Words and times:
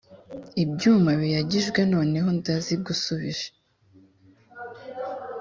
ibyuma 0.63 1.09
biyagijwe 1.19 1.81
noneho 1.93 2.29
ndazigushubije 2.37 3.47